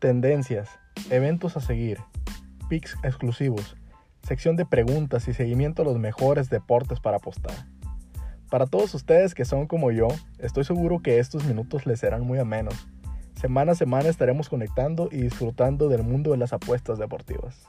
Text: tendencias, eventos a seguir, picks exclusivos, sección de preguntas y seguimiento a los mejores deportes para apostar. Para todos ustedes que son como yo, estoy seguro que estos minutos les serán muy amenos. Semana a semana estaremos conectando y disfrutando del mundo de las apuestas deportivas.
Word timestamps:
tendencias, 0.00 0.70
eventos 1.10 1.56
a 1.58 1.60
seguir, 1.60 1.98
picks 2.68 2.96
exclusivos, 3.04 3.76
sección 4.22 4.56
de 4.56 4.64
preguntas 4.64 5.28
y 5.28 5.34
seguimiento 5.34 5.82
a 5.82 5.84
los 5.84 5.98
mejores 5.98 6.48
deportes 6.48 7.00
para 7.00 7.18
apostar. 7.18 7.66
Para 8.48 8.66
todos 8.66 8.94
ustedes 8.94 9.34
que 9.34 9.44
son 9.44 9.66
como 9.66 9.92
yo, 9.92 10.08
estoy 10.38 10.64
seguro 10.64 11.00
que 11.00 11.18
estos 11.18 11.44
minutos 11.44 11.86
les 11.86 12.00
serán 12.00 12.22
muy 12.22 12.38
amenos. 12.38 12.88
Semana 13.34 13.72
a 13.72 13.74
semana 13.74 14.08
estaremos 14.08 14.48
conectando 14.48 15.08
y 15.12 15.18
disfrutando 15.18 15.88
del 15.88 16.02
mundo 16.02 16.30
de 16.30 16.38
las 16.38 16.52
apuestas 16.54 16.98
deportivas. 16.98 17.68